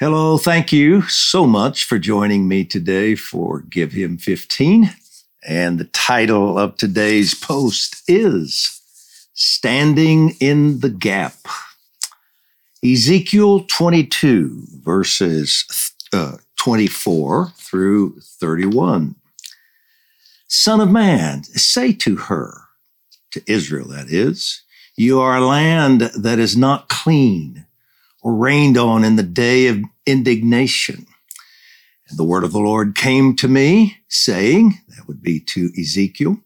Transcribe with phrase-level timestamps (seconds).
[0.00, 4.94] Hello, thank you so much for joining me today for Give Him 15.
[5.44, 8.80] And the title of today's post is
[9.34, 11.34] Standing in the Gap.
[12.84, 19.16] Ezekiel 22, verses uh, 24 through 31.
[20.46, 22.54] Son of man, say to her,
[23.32, 24.62] to Israel that is,
[24.94, 27.66] you are a land that is not clean
[28.22, 31.06] or rained on in the day of indignation.
[32.08, 36.38] And the word of the Lord came to me, saying, that would be to Ezekiel,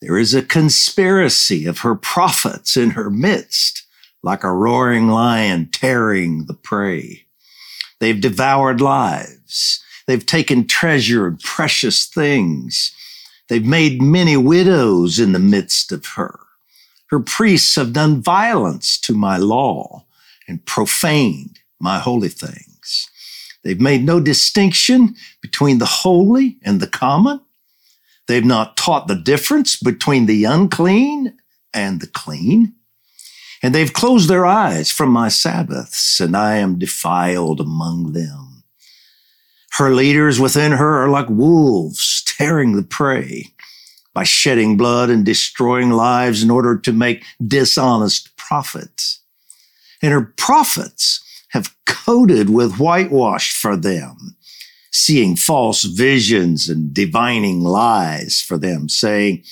[0.00, 3.84] there is a conspiracy of her prophets in her midst,
[4.22, 7.26] like a roaring lion tearing the prey.
[8.00, 9.82] They've devoured lives.
[10.06, 12.94] They've taken treasure and precious things.
[13.48, 16.38] They've made many widows in the midst of her.
[17.10, 20.04] Her priests have done violence to my law
[20.48, 23.08] and profaned my holy things.
[23.62, 27.40] They've made no distinction between the holy and the common.
[28.26, 31.36] They've not taught the difference between the unclean
[31.74, 32.74] and the clean.
[33.62, 38.62] And they've closed their eyes from my Sabbaths, and I am defiled among them.
[39.72, 43.52] Her leaders within her are like wolves tearing the prey
[44.14, 49.20] by shedding blood and destroying lives in order to make dishonest profits
[50.02, 54.36] and her prophets have coated with whitewash for them,
[54.92, 59.42] seeing false visions and divining lies for them, saying,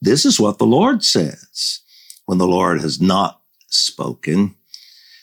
[0.00, 1.80] This is what the Lord says,
[2.26, 4.54] when the Lord has not spoken.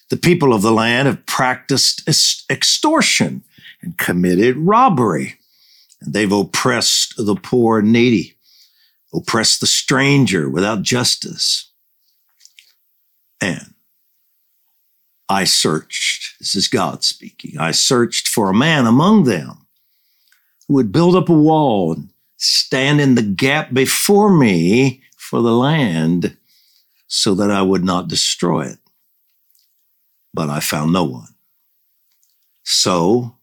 [0.09, 2.03] The people of the land have practiced
[2.49, 3.43] extortion
[3.81, 5.35] and committed robbery.
[6.01, 8.37] And they've oppressed the poor and needy,
[9.13, 11.71] oppressed the stranger without justice.
[13.39, 13.70] And
[15.31, 16.39] I searched.
[16.39, 17.57] This is God speaking.
[17.57, 19.65] I searched for a man among them
[20.67, 25.53] who would build up a wall and stand in the gap before me for the
[25.53, 26.35] land
[27.07, 28.79] so that I would not destroy it.
[30.33, 31.33] But I found no one.
[32.63, 33.37] So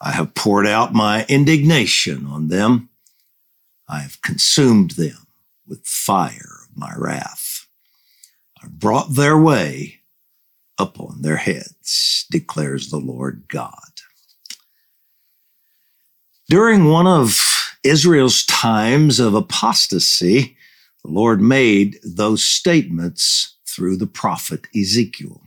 [0.00, 2.88] I have poured out my indignation on them.
[3.88, 5.28] I have consumed them
[5.68, 7.68] with fire of my wrath.
[8.60, 10.01] I brought their way
[10.82, 13.92] upon their heads, declares the Lord God.
[16.48, 17.38] During one of
[17.82, 20.56] Israel's times of apostasy,
[21.02, 25.40] the Lord made those statements through the prophet Ezekiel.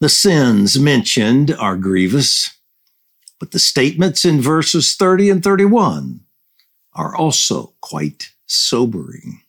[0.00, 2.50] The sins mentioned are grievous,
[3.38, 6.20] but the statements in verses 30 and 31
[6.92, 9.42] are also quite sobering.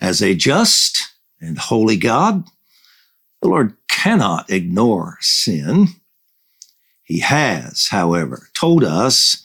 [0.00, 0.98] As a just
[1.40, 2.44] and holy God,
[3.44, 5.88] the Lord cannot ignore sin.
[7.02, 9.44] He has, however, told us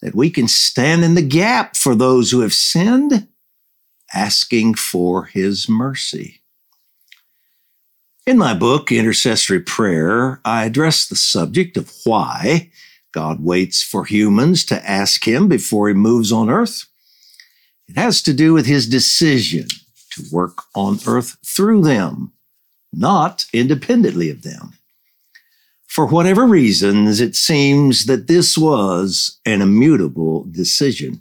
[0.00, 3.26] that we can stand in the gap for those who have sinned,
[4.14, 6.42] asking for his mercy.
[8.28, 12.70] In my book, Intercessory Prayer, I address the subject of why
[13.10, 16.84] God waits for humans to ask him before he moves on earth.
[17.88, 19.66] It has to do with his decision
[20.12, 22.32] to work on earth through them
[22.92, 24.74] not independently of them.
[25.86, 31.20] For whatever reasons, it seems that this was an immutable decision,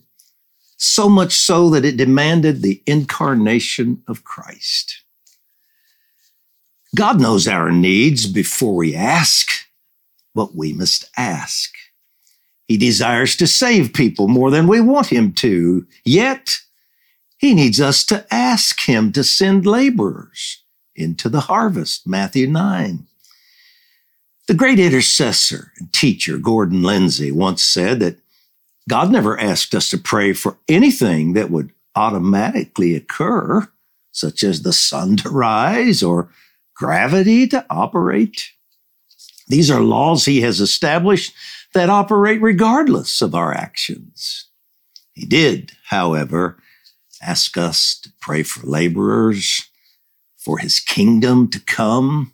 [0.78, 5.04] so much so that it demanded the incarnation of Christ.
[6.96, 9.50] God knows our needs before we ask,
[10.34, 11.72] but we must ask.
[12.66, 16.50] He desires to save people more than we want him to, yet
[17.38, 20.60] he needs us to ask him to send laborers
[21.01, 23.07] into the harvest, Matthew 9.
[24.47, 28.17] The great intercessor and teacher Gordon Lindsay once said that
[28.89, 33.67] God never asked us to pray for anything that would automatically occur,
[34.11, 36.29] such as the sun to rise or
[36.75, 38.51] gravity to operate.
[39.47, 41.34] These are laws he has established
[41.73, 44.47] that operate regardless of our actions.
[45.14, 46.58] He did, however,
[47.22, 49.70] ask us to pray for laborers,
[50.41, 52.34] for his kingdom to come,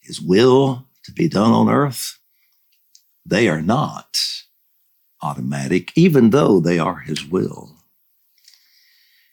[0.00, 2.18] his will to be done on earth,
[3.24, 4.20] they are not
[5.22, 7.70] automatic, even though they are his will.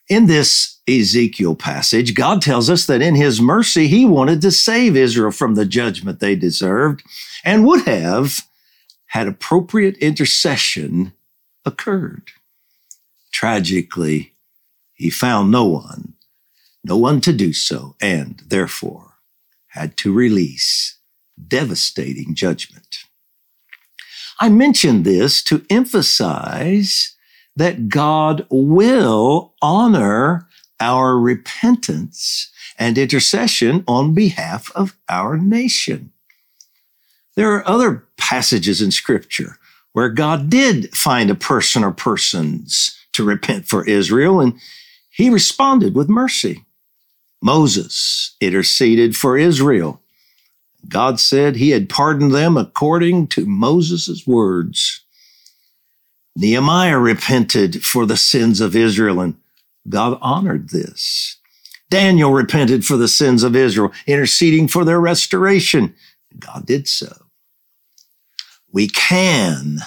[0.10, 4.96] In this Ezekiel passage, God tells us that in his mercy, he wanted to save
[4.96, 7.04] Israel from the judgment they deserved
[7.44, 8.42] and would have
[9.08, 11.14] had appropriate intercession
[11.66, 12.30] occurred.
[13.32, 14.34] Tragically,
[14.94, 16.14] he found no one
[16.84, 19.14] no one to do so, and therefore
[19.68, 20.98] had to release
[21.48, 23.06] devastating judgment.
[24.40, 27.16] I mention this to emphasize
[27.56, 30.48] that God will honor
[30.80, 36.12] our repentance and intercession on behalf of our nation.
[37.36, 39.58] There are other passages in scripture
[39.94, 44.60] where God did find a person or persons to repent for Israel and
[45.10, 46.66] he responded with mercy.
[47.44, 50.02] Moses interceded for Israel.
[50.88, 55.02] God said he had pardoned them according to Moses' words.
[56.38, 59.36] Nehemiah repented for the sins of Israel and
[59.90, 61.38] God honored this.
[61.90, 65.94] Daniel repented for the sins of Israel, interceding for their restoration.
[66.40, 67.26] God did so.
[68.72, 69.80] We can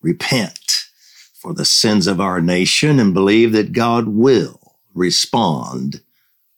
[0.00, 0.86] repent
[1.34, 6.00] for the sins of our nation and believe that God will respond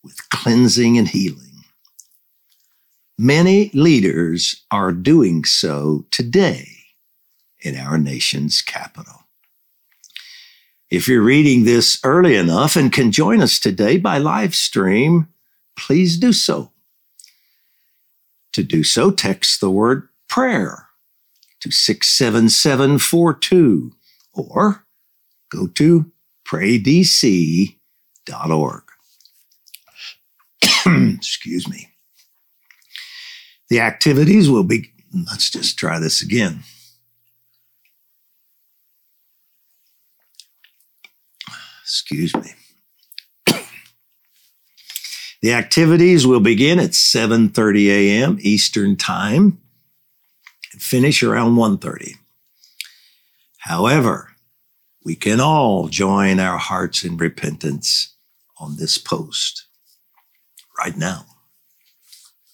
[0.09, 1.65] with cleansing and healing.
[3.19, 6.69] Many leaders are doing so today
[7.61, 9.25] in our nation's capital.
[10.89, 15.29] If you're reading this early enough and can join us today by live stream,
[15.77, 16.73] please do so.
[18.55, 20.87] To do so, text the word prayer
[21.61, 23.93] to 67742
[24.33, 24.87] or
[25.51, 26.11] go to
[26.49, 27.75] praydc.org.
[31.17, 31.89] Excuse me.
[33.71, 34.93] The activities will be,
[35.27, 36.61] let's just try this again.
[41.83, 42.53] Excuse me.
[45.41, 48.39] The activities will begin at 7:30 a.m.
[48.41, 49.61] Eastern Time
[50.73, 52.17] and finish around 1:30.
[53.59, 54.33] However,
[55.05, 58.17] we can all join our hearts in repentance
[58.59, 59.68] on this post
[60.79, 61.27] right now.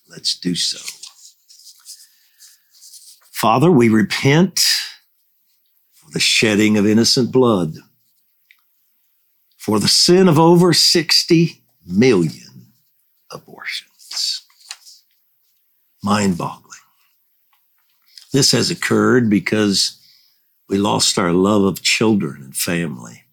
[0.08, 0.78] Let's do so.
[3.32, 4.60] Father, we repent
[5.92, 7.74] for the shedding of innocent blood,
[9.58, 12.72] for the sin of over 60 million
[13.30, 14.42] abortions.
[16.02, 16.70] Mind boggling.
[18.32, 20.00] This has occurred because
[20.68, 23.24] we lost our love of children and family,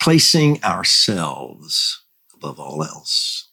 [0.00, 2.02] placing ourselves
[2.34, 3.48] above all else.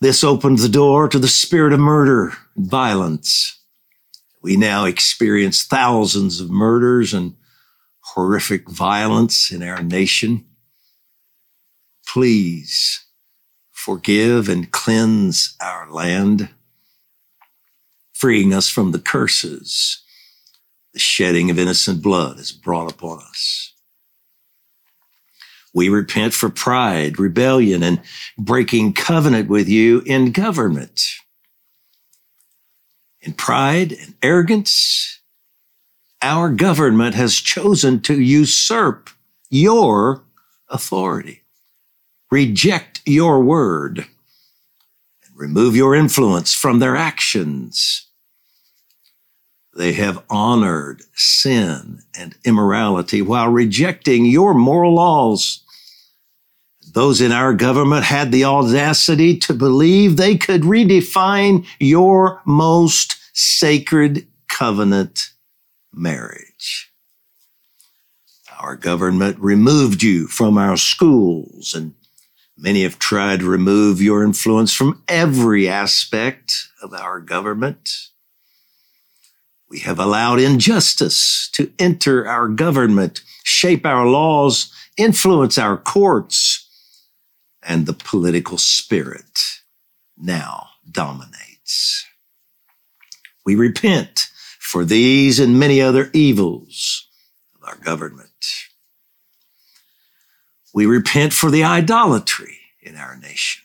[0.00, 3.56] This opened the door to the spirit of murder and violence
[4.46, 7.34] we now experience thousands of murders and
[8.14, 10.44] horrific violence in our nation.
[12.06, 13.04] Please
[13.72, 16.50] forgive and cleanse our land,
[18.14, 20.04] freeing us from the curses
[20.92, 23.72] the shedding of innocent blood has brought upon us.
[25.76, 28.00] We repent for pride, rebellion, and
[28.36, 31.18] breaking covenant with you in government
[33.26, 35.18] in pride and arrogance,
[36.22, 39.10] our government has chosen to usurp
[39.50, 40.22] your
[40.68, 41.42] authority,
[42.30, 48.06] reject your word, and remove your influence from their actions.
[49.76, 55.62] They have honored sin and immorality while rejecting your moral laws.
[56.96, 64.26] Those in our government had the audacity to believe they could redefine your most sacred
[64.48, 65.28] covenant
[65.92, 66.90] marriage.
[68.58, 71.92] Our government removed you from our schools, and
[72.56, 77.90] many have tried to remove your influence from every aspect of our government.
[79.68, 86.55] We have allowed injustice to enter our government, shape our laws, influence our courts,
[87.66, 89.40] and the political spirit
[90.16, 92.06] now dominates.
[93.44, 94.28] We repent
[94.60, 97.08] for these and many other evils
[97.54, 98.30] of our government.
[100.72, 103.64] We repent for the idolatry in our nation.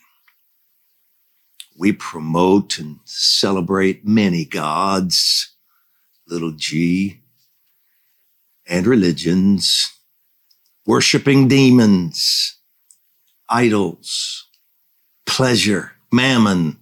[1.78, 5.54] We promote and celebrate many gods,
[6.26, 7.20] little g,
[8.66, 9.92] and religions,
[10.86, 12.56] worshiping demons,
[13.52, 14.48] idols,
[15.26, 16.78] pleasure, mammon,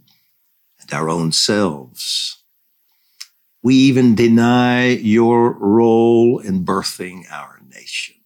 [0.80, 2.42] and our own selves.
[3.62, 8.16] We even deny your role in birthing our nation.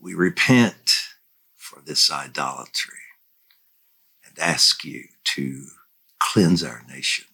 [0.00, 0.96] We repent
[1.54, 2.98] for this idolatry
[4.26, 5.04] and ask you
[5.36, 5.66] to
[6.18, 7.26] cleanse our nation.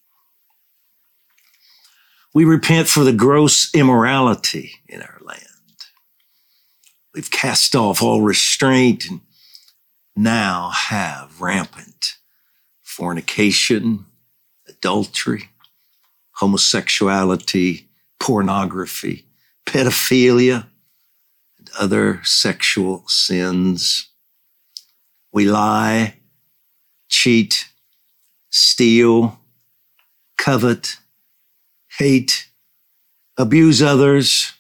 [2.35, 5.52] We repent for the gross immorality in our land.
[7.15, 9.21] We've cast off all restraint and
[10.17, 12.17] now have rampant
[12.83, 14.07] fornication,
[14.67, 15.51] adultery,
[16.41, 17.89] homosexuality,
[18.19, 19.27] pornography,
[19.67, 20.67] pedophilia,
[21.59, 24.09] and other sexual sins.
[25.33, 26.15] We lie,
[27.09, 27.67] cheat,
[28.51, 29.41] steal,
[30.39, 30.97] covet,
[31.99, 32.49] hate,
[33.37, 34.53] abuse others,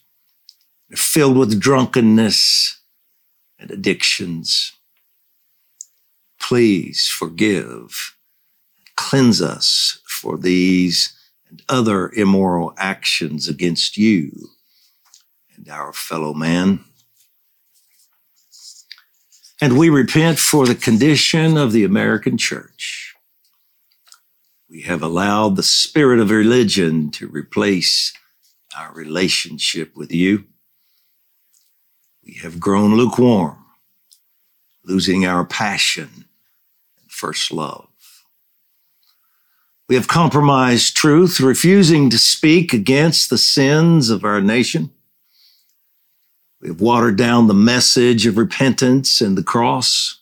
[0.99, 2.81] filled with drunkenness
[3.59, 4.73] and addictions.
[6.41, 8.17] Please forgive,
[8.97, 11.17] cleanse us for these
[11.49, 14.49] and other immoral actions against you
[15.55, 16.85] and our fellow man.
[19.61, 23.15] And we repent for the condition of the American church.
[24.69, 28.13] We have allowed the spirit of religion to replace
[28.77, 30.47] our relationship with you.
[32.25, 33.59] We have grown lukewarm,
[34.85, 36.27] losing our passion
[37.01, 37.89] and first love.
[39.89, 44.91] We have compromised truth, refusing to speak against the sins of our nation.
[46.61, 50.21] We have watered down the message of repentance and the cross,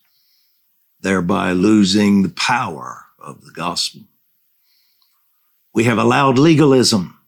[1.01, 4.03] thereby losing the power of the gospel.
[5.75, 7.19] We have allowed legalism,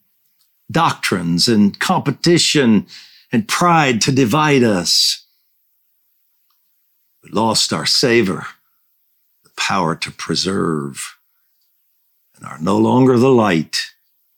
[0.71, 2.87] doctrines, and competition
[3.33, 5.25] and pride to divide us.
[7.25, 8.47] We lost our savor,
[9.43, 11.17] the power to preserve,
[12.37, 13.79] and are no longer the light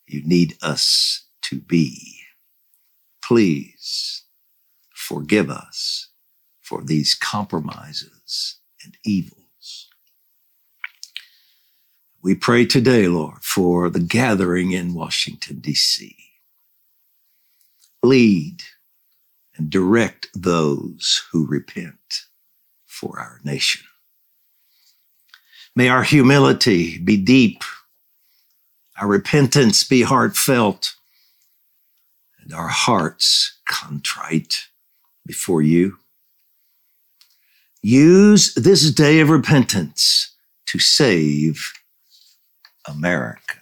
[0.07, 2.21] you need us to be.
[3.21, 4.23] Please
[4.93, 6.09] forgive us
[6.61, 9.89] for these compromises and evils.
[12.21, 16.15] We pray today, Lord, for the gathering in Washington, D.C.
[18.01, 18.63] Lead
[19.57, 22.25] and direct those who repent
[22.85, 23.85] for our nation.
[25.75, 27.63] May our humility be deep,
[28.99, 30.95] our repentance be heartfelt,
[32.39, 34.67] and our hearts contrite
[35.25, 35.97] before you.
[37.81, 40.35] Use this day of repentance
[40.67, 41.73] to save
[42.87, 43.59] America.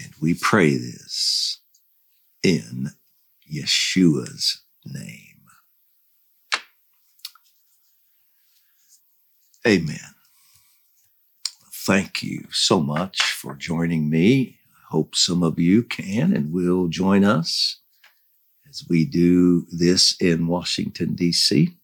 [0.00, 1.58] And we pray this
[2.42, 2.92] in
[3.52, 5.42] Yeshua's name.
[9.66, 9.98] Amen.
[11.86, 14.58] Thank you so much for joining me.
[14.70, 17.78] I hope some of you can and will join us
[18.68, 21.76] as we do this in Washington, D.C.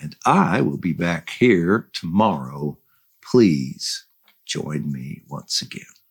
[0.00, 2.78] And I will be back here tomorrow.
[3.22, 4.06] Please
[4.46, 6.01] join me once again.